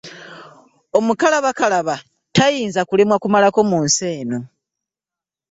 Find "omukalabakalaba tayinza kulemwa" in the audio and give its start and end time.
0.97-3.17